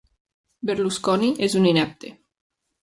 Berlusconi 0.69 1.31
és 1.49 1.59
un 1.61 1.71
inepte. 1.75 2.13